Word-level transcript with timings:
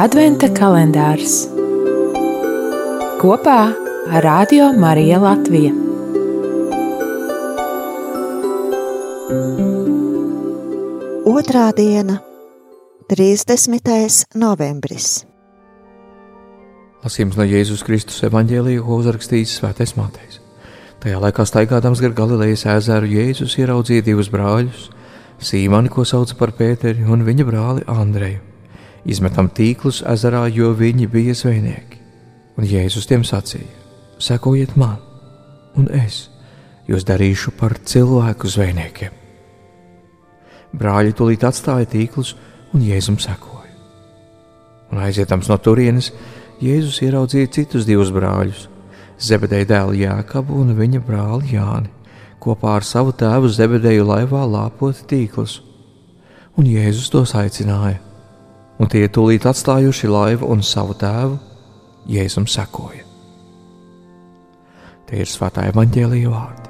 Adventa 0.00 0.48
kalendārs 0.48 1.42
kopā 3.20 3.56
ar 4.08 4.22
Radio 4.24 4.70
Mariju 4.72 5.18
Latviju. 5.20 5.72
Otrā 11.28 11.66
diena, 11.76 12.16
30. 13.12 14.24
novembris. 14.40 15.26
Lasījums 17.04 17.36
no 17.36 17.44
Jēzus 17.44 17.84
Kristus 17.84 18.22
evanģēlīja, 18.24 18.80
ko 18.86 18.96
uzrakstījis 19.02 19.58
Svētais 19.58 19.92
Matejs. 19.98 20.38
Tajā 21.04 21.18
laikā 21.20 21.44
staigādams 21.44 22.00
gar 22.00 22.16
Galilejas 22.16 22.64
ezeru 22.78 23.10
Jēzus 23.12 23.58
ieraudzīja 23.60 24.06
divus 24.08 24.32
brāļus, 24.32 24.88
Sīmani, 25.42 25.92
ko 25.92 26.06
sauca 26.08 26.38
par 26.40 26.56
Pēteri, 26.56 27.04
un 27.04 27.26
viņa 27.28 27.44
brāli 27.44 27.84
Andreju 27.92 28.51
izmetam 29.04 29.48
tīklus 29.50 30.02
ezerā, 30.06 30.46
jo 30.52 30.72
viņi 30.76 31.08
bija 31.10 31.34
zvejnieki. 31.34 32.00
Un 32.58 32.66
Jēzus 32.68 33.08
tiem 33.08 33.24
sacīja: 33.24 33.70
Sekojiet 34.22 34.76
man, 34.76 34.98
un 35.76 35.88
es 35.90 36.28
jūs 36.88 37.06
darīšu 37.08 37.54
par 37.58 37.78
cilvēku 37.78 38.50
zvejniekiem. 38.50 39.14
Brāļi 40.72 41.16
tūlīt 41.16 41.44
atstāja 41.44 41.88
tīklus, 41.88 42.34
un 42.72 42.84
Jēzum 42.84 43.18
sekoja. 43.20 43.72
Un 44.92 45.00
aizietams 45.04 45.48
no 45.48 45.58
turienes, 45.58 46.12
Jēzus 46.62 47.00
ieraudzīja 47.04 47.50
citus 47.52 47.88
divus 47.88 48.12
brāļus- 48.12 48.68
Zebedeja 49.26 49.66
dēlu 49.66 49.98
Jākabu 49.98 50.60
un 50.60 50.74
viņa 50.76 51.00
brāli 51.00 51.52
Jāni, 51.54 51.90
kopā 52.40 52.76
ar 52.76 52.82
savu 52.82 53.12
tēvu 53.12 53.48
Zebedeju 53.48 54.04
laivā 54.04 54.46
lāpot 54.46 54.94
tīklus. 55.06 55.60
Un 56.56 56.66
Jēzus 56.66 57.10
tos 57.10 57.32
aicināja 57.32 58.00
un 58.82 58.90
tie 58.90 59.06
tūlīt 59.06 59.46
atstājuši 59.46 60.10
laivu 60.10 60.50
un 60.50 60.64
savu 60.66 60.96
tēvu, 60.98 61.38
Jēzum 62.10 62.48
sekoja. 62.50 63.06
Tie 65.06 65.22
ir 65.22 65.30
svētā 65.30 65.68
evaņģēlīja 65.70 66.32
vārdi. 66.32 66.61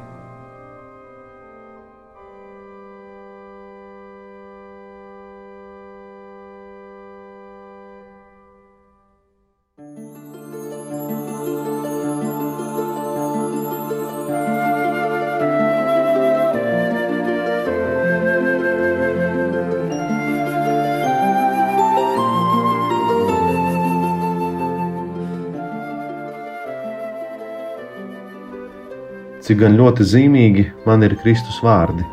Cik 29.43 29.59
gan 29.63 29.77
ļoti 29.79 30.07
zīmīgi 30.07 30.67
man 30.87 31.03
ir 31.03 31.17
Kristus 31.23 31.59
vārdi. 31.65 32.05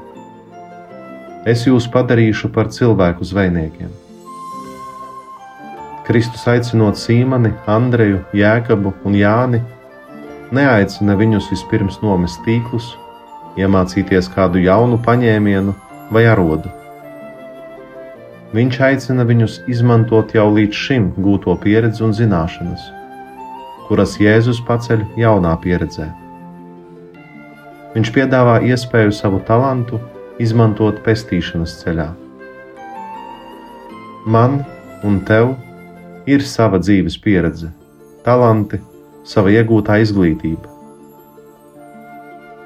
Es 1.50 1.66
jūs 1.68 1.88
padarīšu 1.94 2.50
par 2.54 2.70
cilvēku 2.74 3.26
zvejniekiem. 3.26 3.90
Kristus 6.10 6.48
aicinot 6.50 6.98
Sīmani, 6.98 7.52
Andreju, 7.70 8.24
Jēkabu 8.34 8.96
un 9.06 9.18
Jāni, 9.18 9.60
neaicina 10.52 11.14
viņus 11.20 11.52
vispirms 11.54 12.00
nomest 12.02 12.42
tīklus, 12.48 12.96
iemācīties 13.62 14.32
kādu 14.34 14.64
jaunu 14.64 14.98
paņēmienu 15.06 15.76
vai 16.10 16.26
arodu. 16.32 16.72
Viņš 18.58 18.80
aicina 18.88 19.28
viņus 19.30 19.60
izmantot 19.70 20.34
jau 20.34 20.48
līdz 20.56 20.82
šim 20.86 21.12
gūto 21.22 21.54
pieredzi 21.62 22.02
un 22.08 22.16
zināšanas, 22.18 22.88
kuras 23.86 24.18
Jēzus 24.18 24.64
paceļ 24.66 25.06
jaunā 25.22 25.54
pieredzē. 25.62 26.10
Viņš 27.96 28.10
piedāvā 28.14 28.60
iespēju 28.70 29.14
savu 29.18 29.40
talantu 29.48 29.98
izmantot 30.38 31.00
pestīšanas 31.06 31.72
ceļā. 31.82 32.06
Man 34.30 34.60
un 35.08 35.16
tev 35.26 35.56
ir 36.30 36.44
sava 36.46 36.78
dzīves 36.78 37.16
pieredze, 37.24 37.72
talanti, 38.26 38.78
sava 39.26 39.50
iegūtā 39.56 39.98
izglītība. 40.04 40.70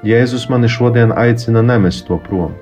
Jēzus 0.04 0.44
mani 0.52 0.68
šodien 0.68 1.14
aicina 1.16 1.62
nemest 1.64 2.04
to 2.10 2.18
prom, 2.26 2.52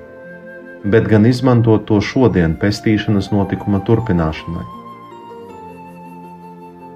bet 0.87 1.09
gan 1.11 1.27
izmantot 1.27 1.83
to 1.89 1.97
šodien 1.99 2.53
pestīšanas 2.61 3.27
notikuma 3.33 3.81
turpināšanai. 3.83 4.63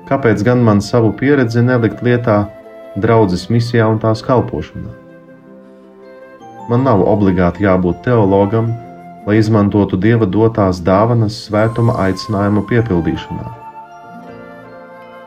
Kāpēc 0.07 0.45
gan 0.47 0.63
man 0.63 0.79
savu 0.79 1.11
pieredzi 1.19 1.65
nelikt 1.67 1.99
lietā 2.07 2.37
draudzes 2.95 3.49
misijā 3.51 3.89
un 3.91 3.99
tās 3.99 4.23
kalpošanā? 4.23 5.06
Man 6.67 6.83
nav 6.83 6.99
obligāti 7.07 7.63
jābūt 7.63 8.01
teologam, 8.03 8.73
lai 9.27 9.37
izmantotu 9.39 9.99
dieva 9.99 10.27
dotās 10.27 10.81
dāvanas 10.83 11.37
svētuma 11.47 11.95
aicinājumu 12.07 12.63
piepildīšanā. 12.67 13.47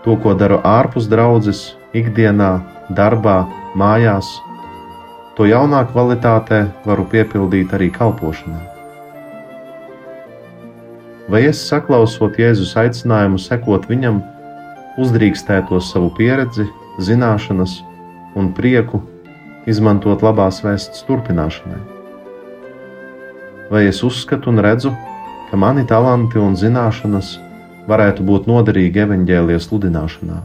To, 0.04 0.16
ko 0.20 0.34
daru 0.36 0.60
ārpus 0.64 1.08
draudzes, 1.08 1.62
ikdienā, 1.96 2.50
darbā, 2.96 3.42
mājās, 3.76 4.28
to 5.36 5.48
jaunā 5.48 5.82
kvalitātē 5.92 6.62
varu 6.84 7.04
piepildīt 7.12 7.72
arī 7.76 7.88
kalpošanā. 7.92 8.60
Vai 11.30 11.44
es 11.46 11.60
saklausot 11.68 12.40
Jēzus 12.40 12.74
aicinājumu 12.80 13.38
sekot 13.40 13.86
viņam, 13.88 14.20
uzdrīkstētos 15.00 15.92
savu 15.94 16.10
pieredzi, 16.16 16.66
zināšanas 17.00 17.78
un 18.36 18.50
prieku 18.56 19.00
izmantot 19.68 20.22
labās 20.24 20.62
vēstas 20.64 21.04
turpināšanai? 21.08 21.80
Vai 23.70 23.84
es 23.86 24.02
uzskatu 24.06 24.50
un 24.50 24.62
redzu, 24.64 24.92
ka 25.50 25.58
mani 25.58 25.84
talanti 25.86 26.40
un 26.40 26.56
zināšanas 26.58 27.36
varētu 27.90 28.24
būt 28.26 28.48
noderīgi 28.50 29.04
evaņģēlijas 29.04 29.68
sludināšanā? 29.68 30.40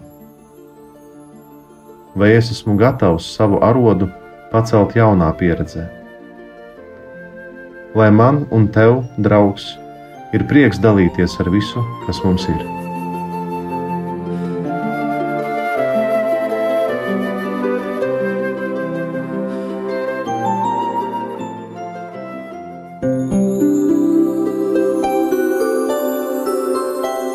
Vai 2.15 2.31
es 2.35 2.51
esmu 2.53 2.77
gatavs 2.79 3.27
savu 3.35 3.59
arodu 3.65 4.07
pacelt 4.51 4.95
jaunā 4.95 5.31
pieredzē? 5.39 5.87
Lai 7.95 8.11
man 8.11 8.45
un 8.51 8.67
tev, 8.67 9.01
draugs, 9.17 9.73
ir 10.35 10.47
prieks 10.49 10.81
dalīties 10.83 11.39
ar 11.39 11.51
visu, 11.51 11.83
kas 12.07 12.23
mums 12.27 12.47
ir. 12.51 12.74